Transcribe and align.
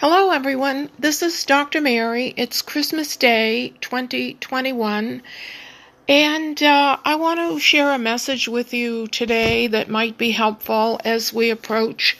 Hello, 0.00 0.30
everyone. 0.30 0.90
This 0.96 1.22
is 1.22 1.44
Dr. 1.44 1.80
Mary. 1.80 2.32
It's 2.36 2.62
Christmas 2.62 3.16
Day 3.16 3.70
2021. 3.80 5.22
And 6.08 6.62
uh, 6.62 6.98
I 7.04 7.16
want 7.16 7.40
to 7.40 7.58
share 7.58 7.90
a 7.90 7.98
message 7.98 8.46
with 8.46 8.72
you 8.72 9.08
today 9.08 9.66
that 9.66 9.90
might 9.90 10.16
be 10.16 10.30
helpful 10.30 11.00
as 11.04 11.32
we 11.32 11.50
approach 11.50 12.16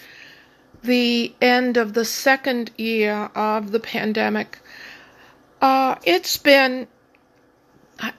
the 0.82 1.32
end 1.40 1.76
of 1.76 1.92
the 1.92 2.04
second 2.04 2.72
year 2.76 3.30
of 3.36 3.70
the 3.70 3.78
pandemic. 3.78 4.58
Uh, 5.62 5.94
it's 6.02 6.36
been 6.36 6.88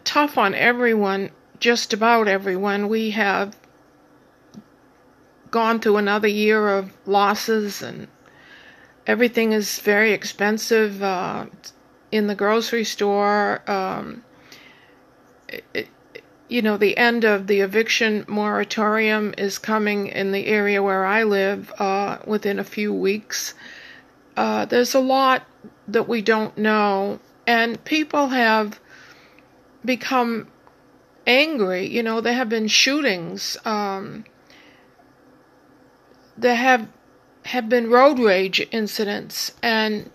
tough 0.06 0.38
on 0.38 0.56
everyone, 0.56 1.32
just 1.60 1.92
about 1.92 2.30
everyone. 2.30 2.88
We 2.88 3.10
have 3.10 3.58
gone 5.52 5.82
through 5.82 5.98
another 5.98 6.30
year 6.30 6.78
of 6.78 6.94
losses 7.06 7.82
and 7.82 8.08
everything 9.10 9.54
is 9.54 9.80
very 9.80 10.12
expensive 10.12 11.02
uh, 11.02 11.48
in 12.12 12.28
the 12.28 12.36
grocery 12.36 12.84
store. 12.84 13.60
Um, 13.66 14.24
it, 15.74 15.88
you 16.48 16.62
know, 16.62 16.78
the 16.78 16.96
end 16.96 17.24
of 17.24 17.48
the 17.48 17.62
eviction 17.62 18.24
moratorium 18.28 19.34
is 19.36 19.58
coming 19.58 20.08
in 20.08 20.32
the 20.32 20.46
area 20.46 20.84
where 20.84 21.06
I 21.06 21.24
live 21.24 21.74
uh, 21.80 22.20
within 22.26 22.60
a 22.60 22.64
few 22.64 22.94
weeks. 22.94 23.56
Uh, 24.38 24.66
there's 24.66 24.94
a 24.94 25.00
lot 25.00 25.44
that 25.88 26.08
we 26.08 26.22
don't 26.22 26.56
know, 26.56 27.20
and 27.48 27.84
people 27.84 28.28
have 28.28 28.80
become 29.84 30.48
angry. 31.26 31.88
You 31.88 32.04
know, 32.04 32.22
there 32.22 32.34
have 32.34 32.50
been 32.50 32.68
shootings. 32.68 33.58
Um, 33.66 34.26
there 36.38 36.56
have 36.56 36.88
have 37.50 37.68
been 37.68 37.90
road 37.90 38.20
rage 38.20 38.66
incidents, 38.72 39.52
and 39.64 40.12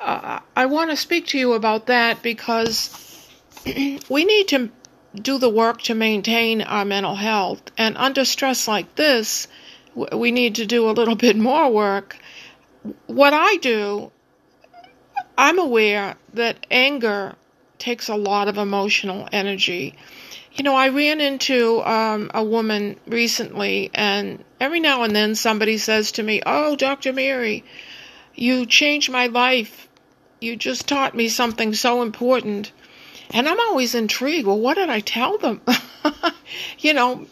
uh, 0.00 0.40
I 0.56 0.66
want 0.66 0.88
to 0.88 0.96
speak 0.96 1.26
to 1.28 1.38
you 1.38 1.52
about 1.52 1.86
that 1.86 2.22
because 2.22 3.28
we 4.08 4.24
need 4.24 4.48
to 4.48 4.70
do 5.14 5.36
the 5.36 5.50
work 5.50 5.82
to 5.82 5.94
maintain 5.94 6.62
our 6.62 6.86
mental 6.86 7.14
health. 7.14 7.60
And 7.76 7.94
under 7.98 8.24
stress 8.24 8.66
like 8.66 8.94
this, 8.94 9.48
we 9.94 10.32
need 10.32 10.54
to 10.54 10.64
do 10.64 10.88
a 10.88 10.92
little 10.92 11.14
bit 11.14 11.36
more 11.36 11.70
work. 11.70 12.16
What 13.06 13.34
I 13.34 13.56
do, 13.56 14.10
I'm 15.36 15.58
aware 15.58 16.16
that 16.32 16.64
anger 16.70 17.34
takes 17.80 18.08
a 18.08 18.14
lot 18.14 18.46
of 18.46 18.58
emotional 18.58 19.28
energy. 19.32 19.94
You 20.52 20.64
know, 20.64 20.76
I 20.76 20.88
ran 20.88 21.20
into 21.20 21.82
um, 21.82 22.30
a 22.34 22.44
woman 22.44 22.96
recently, 23.06 23.90
and 23.94 24.44
every 24.60 24.80
now 24.80 25.02
and 25.02 25.16
then 25.16 25.34
somebody 25.34 25.78
says 25.78 26.12
to 26.12 26.22
me, 26.22 26.42
Oh, 26.44 26.76
Dr. 26.76 27.12
Mary, 27.12 27.64
you 28.34 28.66
changed 28.66 29.10
my 29.10 29.26
life. 29.26 29.88
You 30.40 30.56
just 30.56 30.86
taught 30.86 31.14
me 31.14 31.28
something 31.28 31.74
so 31.74 32.02
important. 32.02 32.72
And 33.32 33.48
I'm 33.48 33.60
always 33.60 33.94
intrigued. 33.94 34.46
Well, 34.46 34.58
what 34.58 34.74
did 34.74 34.90
I 34.90 35.00
tell 35.00 35.38
them? 35.38 35.60
you 36.78 36.94
know, 36.94 37.26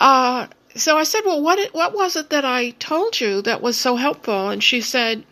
uh, 0.00 0.46
so 0.74 0.96
I 0.96 1.04
said, 1.04 1.22
Well, 1.24 1.42
what, 1.42 1.74
what 1.74 1.94
was 1.94 2.16
it 2.16 2.30
that 2.30 2.44
I 2.44 2.70
told 2.70 3.20
you 3.20 3.42
that 3.42 3.60
was 3.60 3.76
so 3.76 3.96
helpful? 3.96 4.48
And 4.48 4.62
she 4.62 4.80
said, 4.80 5.24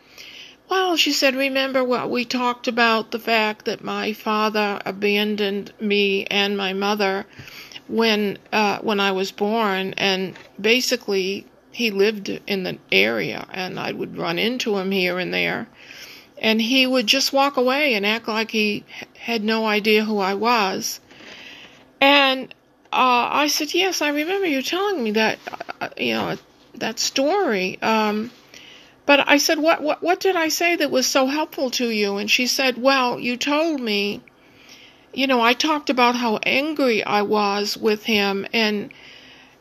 well, 0.69 0.97
she 0.97 1.12
said, 1.12 1.34
remember 1.34 1.84
what 1.84 2.11
we 2.11 2.25
talked 2.25 2.67
about 2.69 3.11
the 3.11 3.19
fact 3.19 3.64
that 3.67 3.84
my 3.84 4.12
father 4.12 4.81
abandoned 4.84 5.72
me 5.81 6.25
and 6.27 6.56
my 6.56 6.72
mother 6.72 7.27
when 7.89 8.39
uh, 8.53 8.78
when 8.81 8.98
I 8.98 9.12
was 9.12 9.31
born, 9.31 9.94
and 9.97 10.37
basically 10.61 11.47
he 11.70 11.91
lived 11.91 12.28
in 12.28 12.64
the 12.64 12.78
area, 12.91 13.47
and 13.53 13.78
I 13.78 13.92
would 13.92 14.19
run 14.19 14.39
into 14.39 14.77
him 14.77 14.91
here 14.91 15.19
and 15.19 15.33
there, 15.33 15.69
and 16.39 16.61
he 16.61 16.87
would 16.87 17.06
just 17.06 17.33
walk 17.33 17.56
away 17.56 17.94
and 17.94 18.05
act 18.05 18.27
like 18.27 18.50
he 18.50 18.84
had 19.19 19.44
no 19.44 19.67
idea 19.67 20.05
who 20.05 20.19
I 20.19 20.34
was, 20.34 20.98
and 22.00 22.53
uh, 22.93 23.28
I 23.31 23.47
said, 23.48 23.75
yes, 23.75 24.03
I 24.03 24.09
remember 24.09 24.47
you 24.47 24.62
telling 24.62 25.03
me 25.03 25.12
that, 25.12 25.38
uh, 25.81 25.88
you 25.97 26.15
know, 26.15 26.37
that 26.75 26.98
story. 26.98 27.81
Um, 27.83 28.31
but 29.06 29.28
I 29.28 29.39
said, 29.39 29.61
what, 29.61 29.81
what, 29.83 30.03
what 30.03 30.19
did 30.19 30.34
I 30.34 30.49
say 30.49 30.75
that 30.77 30.91
was 30.91 31.06
so 31.06 31.27
helpful 31.27 31.71
to 31.71 31.89
you? 31.89 32.17
And 32.17 32.28
she 32.28 32.49
said, 32.49 32.77
well, 32.77 33.21
you 33.21 33.37
told 33.37 33.81
me, 33.81 34.21
you 35.15 35.28
know, 35.28 35.41
I 35.41 35.55
talked 35.55 35.89
about 35.89 36.17
how 36.17 36.39
angry 36.43 37.05
I 37.05 37.22
was 37.22 37.77
with 37.77 38.03
him. 38.05 38.47
And 38.53 38.93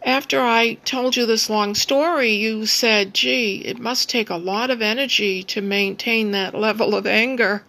after 0.01 0.41
I 0.41 0.73
told 0.83 1.15
you 1.15 1.27
this 1.27 1.49
long 1.49 1.75
story, 1.75 2.33
you 2.33 2.65
said, 2.65 3.13
gee, 3.13 3.61
it 3.63 3.79
must 3.79 4.09
take 4.09 4.31
a 4.31 4.35
lot 4.35 4.71
of 4.71 4.81
energy 4.81 5.43
to 5.43 5.61
maintain 5.61 6.31
that 6.31 6.55
level 6.55 6.95
of 6.95 7.05
anger. 7.05 7.63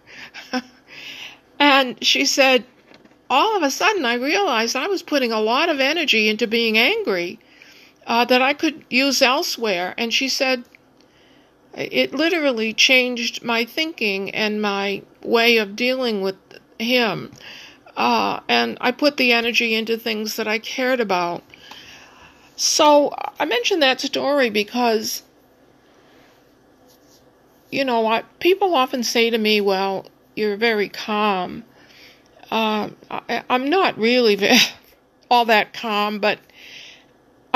and 1.59 2.03
she 2.03 2.25
said, 2.25 2.65
all 3.29 3.55
of 3.55 3.61
a 3.61 3.69
sudden 3.71 4.03
I 4.03 4.15
realized 4.15 4.75
I 4.75 4.87
was 4.87 5.03
putting 5.03 5.31
a 5.31 5.41
lot 5.41 5.69
of 5.69 5.79
energy 5.79 6.27
into 6.27 6.47
being 6.47 6.77
angry 6.77 7.39
uh, 8.07 8.25
that 8.25 8.41
I 8.41 8.53
could 8.53 8.83
use 8.89 9.21
elsewhere. 9.21 9.93
And 9.97 10.13
she 10.13 10.27
said, 10.27 10.63
it 11.77 12.13
literally 12.13 12.73
changed 12.73 13.43
my 13.43 13.63
thinking 13.63 14.31
and 14.31 14.61
my 14.61 15.03
way 15.21 15.57
of 15.57 15.75
dealing 15.75 16.21
with 16.21 16.35
him. 16.79 17.31
Uh, 17.95 18.39
and 18.47 18.77
I 18.81 18.91
put 18.91 19.17
the 19.17 19.31
energy 19.31 19.73
into 19.73 19.97
things 19.97 20.35
that 20.35 20.47
I 20.47 20.59
cared 20.59 20.99
about. 20.99 21.43
So 22.55 23.13
I 23.39 23.45
mentioned 23.45 23.83
that 23.83 24.01
story 24.01 24.49
because, 24.49 25.21
you 27.71 27.85
know, 27.85 28.07
I, 28.07 28.23
people 28.39 28.73
often 28.73 29.03
say 29.03 29.29
to 29.29 29.37
me, 29.37 29.61
well, 29.61 30.07
you're 30.35 30.57
very 30.57 30.89
calm. 30.89 31.63
Uh, 32.49 32.89
I, 33.11 33.43
am 33.49 33.69
not 33.69 33.97
really 33.97 34.57
all 35.29 35.45
that 35.45 35.73
calm, 35.73 36.19
but 36.19 36.39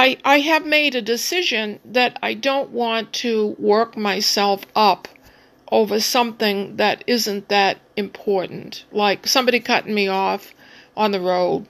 I, 0.02 0.18
I 0.26 0.40
have 0.40 0.66
made 0.66 0.96
a 0.96 1.02
decision 1.04 1.80
that 1.86 2.18
I 2.24 2.34
don't 2.34 2.72
want 2.72 3.14
to 3.22 3.56
work 3.60 3.96
myself 3.96 4.66
up 4.76 5.08
over 5.72 6.00
something 6.00 6.78
that 6.78 7.04
isn't 7.06 7.50
that 7.50 7.78
important, 7.96 8.84
like 8.92 9.28
somebody 9.28 9.60
cutting 9.60 9.94
me 9.94 10.08
off 10.08 10.56
on 10.98 11.12
the 11.12 11.22
road. 11.22 11.68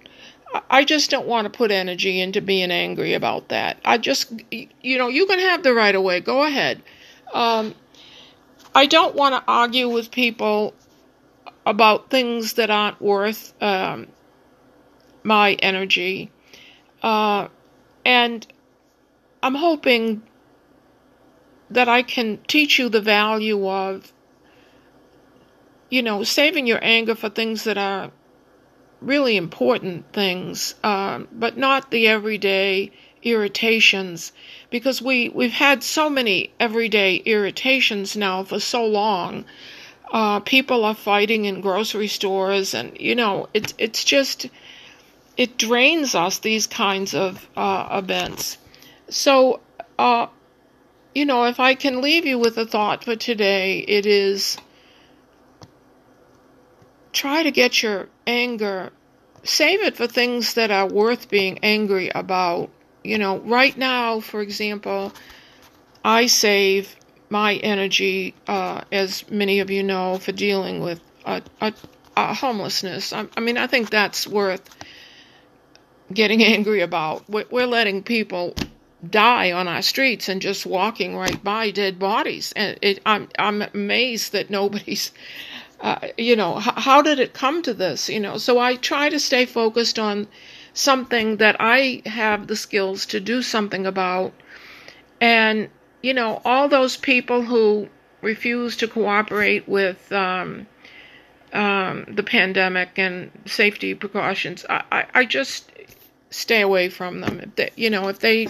I 0.69 0.85
just 0.85 1.11
don't 1.11 1.27
want 1.27 1.43
to 1.43 1.57
put 1.57 1.71
energy 1.71 2.21
into 2.21 2.39
being 2.39 2.71
angry 2.71 3.15
about 3.15 3.49
that. 3.49 3.75
I 3.83 3.97
just, 3.97 4.31
you 4.49 4.97
know, 4.97 5.09
you 5.09 5.25
can 5.25 5.39
have 5.39 5.63
the 5.63 5.73
right 5.73 5.93
of 5.93 6.01
way. 6.01 6.21
Go 6.21 6.43
ahead. 6.43 6.81
Um, 7.33 7.75
I 8.73 8.85
don't 8.85 9.13
want 9.13 9.35
to 9.35 9.43
argue 9.45 9.89
with 9.89 10.09
people 10.09 10.73
about 11.65 12.09
things 12.09 12.53
that 12.53 12.69
aren't 12.69 13.01
worth 13.01 13.53
um, 13.61 14.07
my 15.21 15.55
energy. 15.55 16.31
Uh, 17.03 17.49
and 18.05 18.45
I'm 19.43 19.55
hoping 19.55 20.21
that 21.69 21.87
I 21.87 22.03
can 22.03 22.37
teach 22.47 22.77
you 22.77 22.89
the 22.89 23.01
value 23.01 23.67
of, 23.69 24.11
you 25.89 26.01
know, 26.01 26.23
saving 26.23 26.67
your 26.67 26.79
anger 26.81 27.15
for 27.15 27.29
things 27.29 27.63
that 27.63 27.77
are 27.77 28.11
really 29.01 29.35
important 29.37 30.05
things, 30.13 30.75
uh, 30.83 31.19
but 31.31 31.57
not 31.57 31.91
the 31.91 32.07
everyday 32.07 32.91
irritations, 33.23 34.31
because 34.69 35.01
we 35.01 35.29
we've 35.29 35.51
had 35.51 35.83
so 35.83 36.09
many 36.09 36.51
everyday 36.59 37.15
irritations 37.15 38.17
now 38.17 38.43
for 38.43 38.59
so 38.59 38.85
long. 38.85 39.45
Uh, 40.11 40.39
people 40.41 40.83
are 40.83 40.93
fighting 40.93 41.45
in 41.45 41.61
grocery 41.61 42.07
stores, 42.07 42.73
and 42.73 42.99
you 42.99 43.15
know, 43.15 43.47
it's 43.53 43.73
it's 43.77 44.03
just 44.03 44.47
it 45.37 45.57
drains 45.57 46.15
us 46.15 46.39
these 46.39 46.67
kinds 46.67 47.13
of 47.13 47.47
uh, 47.55 47.87
events. 47.91 48.57
So, 49.09 49.59
uh, 49.97 50.27
you 51.13 51.25
know, 51.25 51.45
if 51.45 51.59
I 51.59 51.75
can 51.75 52.01
leave 52.01 52.25
you 52.25 52.37
with 52.39 52.57
a 52.57 52.65
thought 52.65 53.03
for 53.03 53.15
today, 53.15 53.79
it 53.79 54.05
is 54.05 54.57
try 57.13 57.43
to 57.43 57.51
get 57.51 57.83
your 57.83 58.07
anger, 58.25 58.91
save 59.43 59.81
it 59.81 59.97
for 59.97 60.07
things 60.07 60.53
that 60.53 60.71
are 60.71 60.87
worth 60.87 61.29
being 61.29 61.59
angry 61.63 62.09
about. 62.13 62.69
You 63.03 63.17
know, 63.17 63.39
right 63.39 63.75
now, 63.77 64.19
for 64.19 64.41
example, 64.41 65.11
I 66.03 66.27
save 66.27 66.95
my 67.29 67.55
energy, 67.55 68.35
uh, 68.47 68.81
as 68.91 69.29
many 69.29 69.59
of 69.59 69.71
you 69.71 69.83
know, 69.83 70.17
for 70.17 70.31
dealing 70.31 70.81
with 70.81 71.01
a, 71.25 71.41
homelessness. 72.15 73.13
I, 73.13 73.25
I 73.35 73.39
mean, 73.39 73.57
I 73.57 73.67
think 73.67 73.89
that's 73.89 74.27
worth 74.27 74.69
getting 76.11 76.43
angry 76.43 76.81
about. 76.81 77.23
We're 77.29 77.67
letting 77.67 78.03
people 78.03 78.55
die 79.07 79.51
on 79.51 79.67
our 79.67 79.81
streets 79.81 80.29
and 80.29 80.41
just 80.41 80.65
walking 80.65 81.15
right 81.15 81.43
by 81.43 81.71
dead 81.71 81.97
bodies. 81.97 82.53
And 82.55 82.77
it, 82.81 82.99
I'm 83.05 83.29
I'm 83.39 83.61
amazed 83.61 84.31
that 84.33 84.49
nobody's, 84.49 85.11
uh, 85.81 86.07
you 86.17 86.35
know, 86.35 86.57
h- 86.59 86.73
how 86.75 87.01
did 87.01 87.19
it 87.19 87.33
come 87.33 87.61
to 87.63 87.73
this? 87.73 88.09
You 88.09 88.19
know, 88.19 88.37
so 88.37 88.59
I 88.59 88.75
try 88.75 89.09
to 89.09 89.19
stay 89.19 89.45
focused 89.45 89.97
on 89.97 90.27
something 90.73 91.37
that 91.37 91.57
I 91.59 92.01
have 92.05 92.47
the 92.47 92.55
skills 92.55 93.05
to 93.07 93.19
do 93.19 93.41
something 93.41 93.85
about. 93.85 94.33
And 95.19 95.69
you 96.01 96.13
know, 96.13 96.41
all 96.45 96.67
those 96.67 96.97
people 96.97 97.43
who 97.43 97.87
refuse 98.21 98.77
to 98.77 98.87
cooperate 98.87 99.67
with 99.67 100.11
um, 100.11 100.67
um, 101.53 102.05
the 102.07 102.23
pandemic 102.23 102.97
and 102.97 103.31
safety 103.45 103.93
precautions, 103.93 104.65
I, 104.69 104.83
I, 104.91 105.05
I, 105.13 105.25
just 105.25 105.71
stay 106.31 106.61
away 106.61 106.89
from 106.89 107.21
them. 107.21 107.39
If 107.39 107.55
they, 107.55 107.71
you 107.75 107.89
know, 107.89 108.07
if 108.07 108.19
they, 108.19 108.47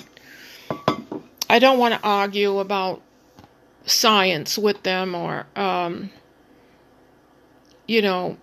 I 1.50 1.60
don't 1.60 1.78
want 1.78 1.94
to 1.94 2.00
argue 2.02 2.60
about 2.60 3.02
science 3.86 4.58
with 4.58 4.84
them 4.84 5.14
or, 5.14 5.46
um, 5.56 6.12
you 7.88 8.02
know, 8.02 8.38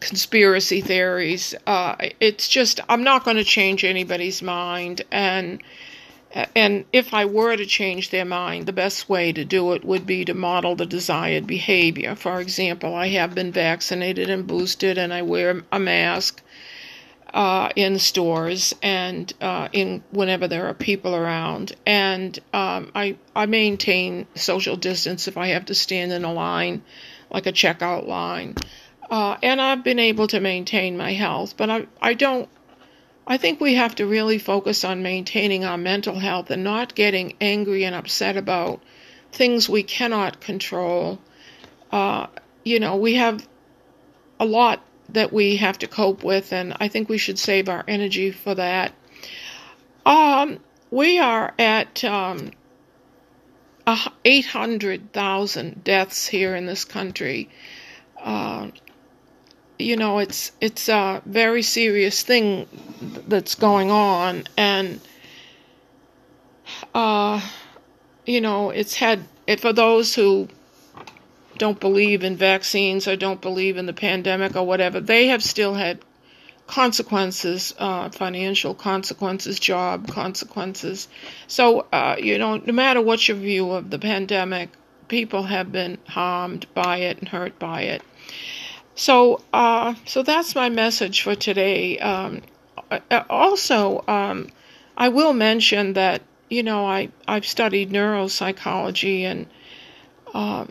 conspiracy 0.00 0.80
theories. 0.80 1.54
Uh, 1.66 1.94
it's 2.20 2.48
just 2.48 2.80
I'm 2.88 3.04
not 3.04 3.24
going 3.24 3.36
to 3.36 3.44
change 3.44 3.84
anybody's 3.84 4.42
mind, 4.42 5.02
and 5.10 5.62
and 6.54 6.84
if 6.92 7.12
I 7.12 7.24
were 7.24 7.56
to 7.56 7.66
change 7.66 8.10
their 8.10 8.24
mind, 8.24 8.66
the 8.66 8.72
best 8.72 9.08
way 9.08 9.32
to 9.32 9.44
do 9.44 9.72
it 9.72 9.84
would 9.84 10.06
be 10.06 10.24
to 10.24 10.34
model 10.34 10.76
the 10.76 10.86
desired 10.86 11.46
behavior. 11.46 12.14
For 12.14 12.40
example, 12.40 12.94
I 12.94 13.08
have 13.08 13.34
been 13.34 13.52
vaccinated 13.52 14.30
and 14.30 14.46
boosted, 14.46 14.96
and 14.96 15.12
I 15.12 15.22
wear 15.22 15.62
a 15.70 15.78
mask 15.78 16.40
uh, 17.32 17.70
in 17.76 17.98
stores 17.98 18.74
and 18.82 19.32
uh, 19.40 19.68
in 19.72 20.02
whenever 20.10 20.48
there 20.48 20.66
are 20.66 20.74
people 20.74 21.14
around, 21.14 21.74
and 21.86 22.38
um, 22.52 22.90
I 22.94 23.16
I 23.34 23.46
maintain 23.46 24.26
social 24.34 24.76
distance 24.76 25.28
if 25.28 25.36
I 25.36 25.48
have 25.48 25.66
to 25.66 25.74
stand 25.74 26.12
in 26.12 26.24
a 26.24 26.32
line, 26.32 26.82
like 27.30 27.46
a 27.46 27.52
checkout 27.52 28.06
line. 28.06 28.56
Uh, 29.10 29.36
and 29.42 29.60
I've 29.60 29.82
been 29.82 29.98
able 29.98 30.28
to 30.28 30.40
maintain 30.40 30.96
my 30.96 31.12
health, 31.12 31.56
but 31.56 31.70
I, 31.70 31.86
I 32.00 32.14
don't. 32.14 32.48
I 33.26 33.36
think 33.36 33.60
we 33.60 33.74
have 33.74 33.94
to 33.96 34.06
really 34.06 34.38
focus 34.38 34.82
on 34.84 35.02
maintaining 35.02 35.64
our 35.64 35.78
mental 35.78 36.18
health 36.18 36.50
and 36.50 36.64
not 36.64 36.96
getting 36.96 37.34
angry 37.40 37.84
and 37.84 37.94
upset 37.94 38.36
about 38.36 38.82
things 39.30 39.68
we 39.68 39.84
cannot 39.84 40.40
control. 40.40 41.20
Uh, 41.92 42.26
you 42.64 42.80
know, 42.80 42.96
we 42.96 43.14
have 43.14 43.46
a 44.40 44.44
lot 44.44 44.82
that 45.14 45.32
we 45.32 45.56
have 45.56 45.78
to 45.78 45.86
cope 45.86 46.22
with, 46.24 46.52
and 46.52 46.74
I 46.80 46.88
think 46.88 47.08
we 47.08 47.18
should 47.18 47.38
save 47.38 47.68
our 47.68 47.84
energy 47.86 48.30
for 48.30 48.54
that. 48.54 48.92
Um, 50.06 50.58
we 50.90 51.18
are 51.18 51.52
at 51.58 52.02
um, 52.04 52.50
800,000 54.24 55.84
deaths 55.84 56.26
here 56.26 56.54
in 56.54 56.66
this 56.66 56.84
country. 56.84 57.48
Uh, 58.18 58.68
you 59.78 59.96
know, 59.96 60.18
it's 60.18 60.52
it's 60.60 60.88
a 60.88 61.22
very 61.24 61.62
serious 61.62 62.22
thing 62.22 62.66
that's 63.26 63.54
going 63.54 63.90
on, 63.90 64.44
and 64.56 65.00
uh, 66.94 67.40
you 68.26 68.40
know, 68.40 68.70
it's 68.70 68.94
had 68.94 69.20
for 69.58 69.72
those 69.72 70.14
who 70.14 70.48
don't 71.60 71.78
believe 71.78 72.24
in 72.24 72.36
vaccines 72.36 73.06
or 73.06 73.16
don't 73.16 73.40
believe 73.42 73.76
in 73.76 73.84
the 73.84 73.92
pandemic 73.92 74.56
or 74.56 74.66
whatever. 74.66 74.98
They 74.98 75.26
have 75.26 75.42
still 75.44 75.74
had 75.74 76.00
consequences, 76.66 77.74
uh, 77.78 78.08
financial 78.08 78.74
consequences, 78.74 79.60
job 79.60 80.08
consequences. 80.08 81.06
So, 81.48 81.86
uh, 81.92 82.16
you 82.18 82.38
know, 82.38 82.56
no 82.56 82.72
matter 82.72 83.02
what 83.02 83.28
your 83.28 83.36
view 83.36 83.72
of 83.72 83.90
the 83.90 83.98
pandemic, 83.98 84.70
people 85.08 85.42
have 85.42 85.70
been 85.70 85.98
harmed 86.08 86.66
by 86.72 86.96
it 87.08 87.18
and 87.18 87.28
hurt 87.28 87.58
by 87.58 87.82
it. 87.82 88.02
So, 88.94 89.42
uh, 89.52 89.94
so 90.06 90.22
that's 90.22 90.54
my 90.54 90.70
message 90.70 91.20
for 91.22 91.34
today. 91.34 91.98
Um, 91.98 92.40
uh, 92.90 93.22
also, 93.28 94.02
um, 94.08 94.48
I 94.96 95.10
will 95.10 95.34
mention 95.34 95.92
that 95.92 96.22
you 96.48 96.62
know 96.62 96.86
I 96.86 97.10
I've 97.28 97.46
studied 97.46 97.90
neuropsychology 97.90 99.22
and 99.22 99.46
uh, 100.32 100.66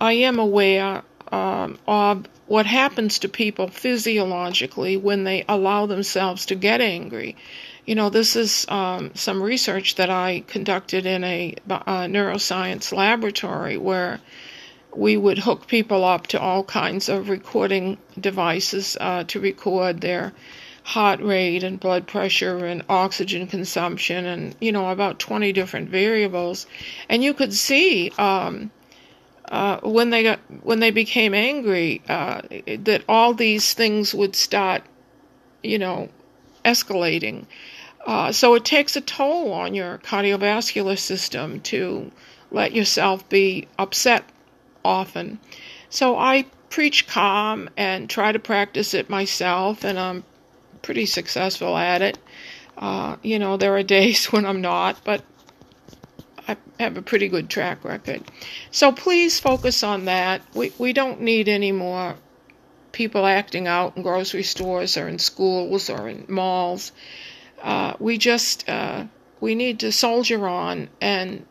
I 0.00 0.12
am 0.12 0.38
aware 0.38 1.02
um, 1.30 1.78
of 1.86 2.26
what 2.46 2.66
happens 2.66 3.20
to 3.20 3.28
people 3.28 3.68
physiologically 3.68 4.96
when 4.96 5.24
they 5.24 5.44
allow 5.48 5.86
themselves 5.86 6.46
to 6.46 6.54
get 6.54 6.80
angry. 6.80 7.36
You 7.86 7.94
know, 7.94 8.10
this 8.10 8.36
is 8.36 8.66
um, 8.68 9.12
some 9.14 9.42
research 9.42 9.96
that 9.96 10.10
I 10.10 10.44
conducted 10.46 11.06
in 11.06 11.24
a, 11.24 11.54
a 11.68 12.06
neuroscience 12.06 12.92
laboratory 12.92 13.76
where 13.76 14.20
we 14.94 15.16
would 15.16 15.38
hook 15.38 15.66
people 15.66 16.04
up 16.04 16.28
to 16.28 16.40
all 16.40 16.62
kinds 16.64 17.08
of 17.08 17.28
recording 17.28 17.98
devices 18.18 18.96
uh, 19.00 19.24
to 19.24 19.40
record 19.40 20.00
their 20.00 20.32
heart 20.84 21.20
rate 21.20 21.64
and 21.64 21.80
blood 21.80 22.06
pressure 22.06 22.66
and 22.66 22.84
oxygen 22.88 23.46
consumption 23.46 24.26
and 24.26 24.54
you 24.60 24.70
know 24.70 24.90
about 24.90 25.18
20 25.18 25.50
different 25.54 25.88
variables 25.88 26.66
and 27.08 27.24
you 27.24 27.32
could 27.32 27.54
see 27.54 28.10
um, 28.18 28.70
uh, 29.46 29.78
when 29.82 30.10
they 30.10 30.22
got 30.22 30.40
when 30.62 30.80
they 30.80 30.90
became 30.90 31.34
angry 31.34 32.02
uh, 32.08 32.40
that 32.78 33.02
all 33.08 33.34
these 33.34 33.74
things 33.74 34.14
would 34.14 34.34
start 34.34 34.82
you 35.62 35.78
know 35.78 36.08
escalating 36.64 37.46
uh, 38.06 38.30
so 38.32 38.54
it 38.54 38.64
takes 38.64 38.96
a 38.96 39.00
toll 39.00 39.52
on 39.52 39.74
your 39.74 39.98
cardiovascular 39.98 40.98
system 40.98 41.60
to 41.60 42.10
let 42.50 42.72
yourself 42.72 43.26
be 43.28 43.66
upset 43.78 44.24
often. 44.84 45.38
So 45.88 46.16
I 46.18 46.44
preach 46.68 47.06
calm 47.06 47.70
and 47.76 48.10
try 48.10 48.32
to 48.32 48.38
practice 48.38 48.94
it 48.94 49.08
myself, 49.08 49.84
and 49.84 49.98
I'm 49.98 50.24
pretty 50.82 51.06
successful 51.06 51.76
at 51.76 52.02
it. 52.02 52.18
Uh, 52.76 53.16
you 53.22 53.38
know, 53.38 53.56
there 53.56 53.74
are 53.76 53.82
days 53.98 54.26
when 54.26 54.44
I'm 54.44 54.60
not, 54.60 55.02
but 55.04 55.22
I 56.46 56.56
have 56.78 56.96
a 56.96 57.02
pretty 57.02 57.28
good 57.28 57.48
track 57.48 57.84
record. 57.84 58.22
So 58.70 58.92
please 58.92 59.40
focus 59.40 59.82
on 59.82 60.04
that. 60.06 60.42
We 60.54 60.72
we 60.78 60.92
don't 60.92 61.20
need 61.20 61.48
any 61.48 61.72
more 61.72 62.16
people 62.92 63.26
acting 63.26 63.66
out 63.66 63.96
in 63.96 64.02
grocery 64.02 64.42
stores 64.42 64.96
or 64.96 65.08
in 65.08 65.18
schools 65.18 65.90
or 65.90 66.08
in 66.08 66.26
malls. 66.28 66.92
Uh, 67.62 67.94
we 67.98 68.18
just 68.18 68.68
uh, 68.68 69.04
we 69.40 69.54
need 69.54 69.80
to 69.80 69.90
soldier 69.90 70.46
on 70.46 70.88
and 71.00 71.46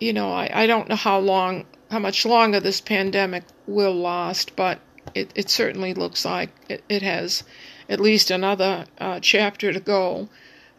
you 0.00 0.14
know, 0.14 0.32
I, 0.32 0.50
I 0.52 0.66
don't 0.66 0.88
know 0.88 0.96
how 0.96 1.18
long, 1.18 1.66
how 1.90 1.98
much 1.98 2.24
longer 2.24 2.58
this 2.58 2.80
pandemic 2.80 3.44
will 3.66 3.94
last, 3.94 4.56
but 4.56 4.80
it, 5.14 5.30
it 5.34 5.50
certainly 5.50 5.94
looks 5.94 6.24
like 6.24 6.50
it, 6.68 6.82
it 6.88 7.02
has 7.02 7.44
at 7.88 8.00
least 8.00 8.30
another 8.30 8.86
uh, 8.98 9.20
chapter 9.20 9.72
to 9.72 9.80
go 9.80 10.28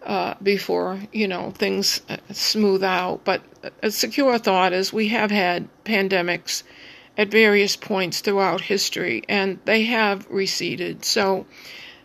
uh, 0.03 0.35
before, 0.41 0.99
you 1.11 1.27
know, 1.27 1.51
things 1.51 2.01
uh, 2.09 2.17
smooth 2.31 2.83
out. 2.83 3.21
But 3.23 3.41
a 3.83 3.91
secure 3.91 4.37
thought 4.37 4.73
is 4.73 4.91
we 4.91 5.09
have 5.09 5.31
had 5.31 5.67
pandemics 5.85 6.63
at 7.17 7.29
various 7.29 7.75
points 7.75 8.21
throughout 8.21 8.61
history, 8.61 9.23
and 9.27 9.59
they 9.65 9.83
have 9.83 10.27
receded. 10.29 11.05
So, 11.05 11.45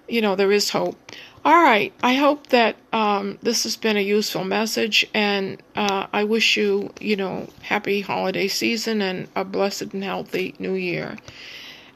you 0.09 0.21
know, 0.21 0.37
there 0.37 0.53
is 0.53 0.71
hope. 0.71 0.97
All 1.45 1.63
right. 1.63 1.93
I 2.03 2.15
hope 2.15 2.49
that 2.49 2.75
um, 2.93 3.39
this 3.41 3.63
has 3.63 3.77
been 3.77 3.97
a 3.97 4.01
useful 4.01 4.45
message, 4.45 5.07
and 5.15 5.63
uh, 5.77 6.09
I 6.13 6.25
wish 6.25 6.57
you, 6.57 6.91
you 7.01 7.15
know, 7.15 7.49
happy 7.63 8.01
holiday 8.01 8.49
season 8.49 9.01
and 9.01 9.29
a 9.37 9.45
blessed 9.45 9.95
and 9.95 10.03
healthy 10.03 10.55
new 10.59 10.75
year. 10.75 11.17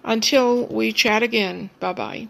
Until 0.04 0.66
we 0.66 0.92
chat 0.92 1.22
again, 1.22 1.70
bye 1.80 1.92
bye. 1.92 2.28